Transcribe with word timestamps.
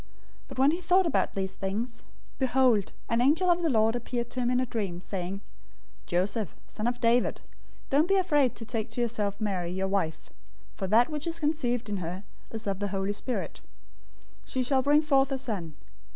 001:020 0.01 0.07
But 0.47 0.57
when 0.57 0.71
he 0.71 0.81
thought 0.81 1.05
about 1.05 1.33
these 1.33 1.53
things, 1.53 2.01
behold, 2.39 2.91
an 3.07 3.21
angel 3.21 3.51
of 3.51 3.61
the 3.61 3.69
Lord 3.69 3.95
appeared 3.95 4.31
to 4.31 4.39
him 4.39 4.49
in 4.49 4.59
a 4.59 4.65
dream, 4.65 4.99
saying, 4.99 5.41
"Joseph, 6.07 6.55
son 6.67 6.87
of 6.87 6.99
David, 6.99 7.41
don't 7.91 8.07
be 8.07 8.15
afraid 8.17 8.55
to 8.55 8.65
take 8.65 8.89
to 8.89 9.01
yourself 9.01 9.39
Mary, 9.39 9.71
your 9.71 9.87
wife, 9.87 10.31
for 10.73 10.87
that 10.87 11.11
which 11.11 11.27
is 11.27 11.39
conceived 11.39 11.87
in 11.87 11.97
her 11.97 12.23
is 12.49 12.65
of 12.65 12.79
the 12.79 12.87
Holy 12.87 13.13
Spirit. 13.13 13.61
001:021 14.47 14.47
She 14.47 14.63
shall 14.63 14.81
bring 14.81 15.03
forth 15.03 15.31
a 15.31 15.37
son. 15.37 15.75